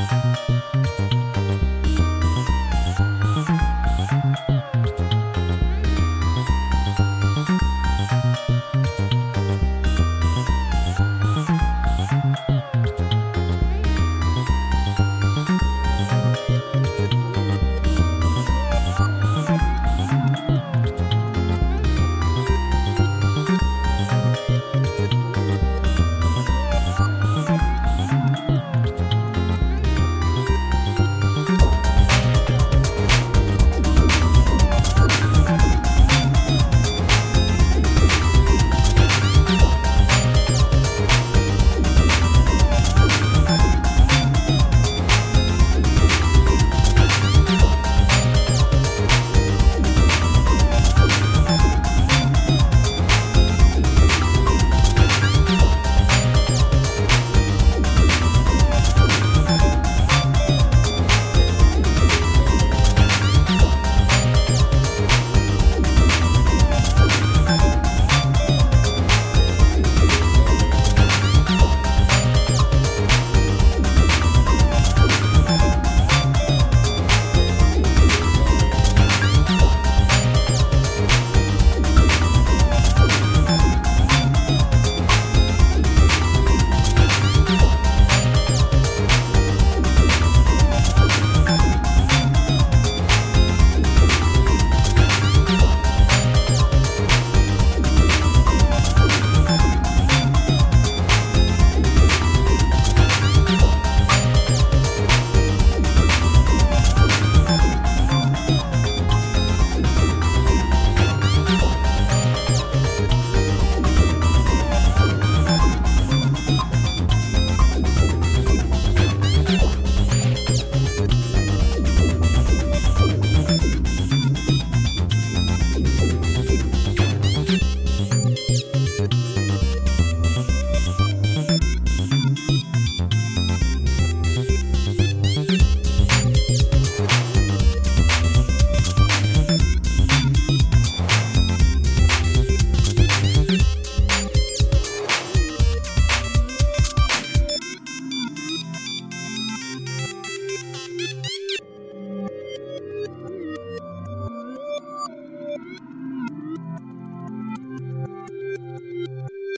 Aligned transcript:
Música 0.00 1.19